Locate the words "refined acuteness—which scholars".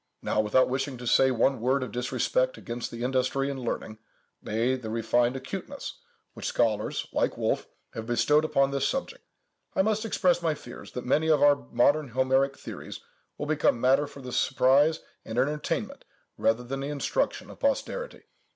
4.89-7.05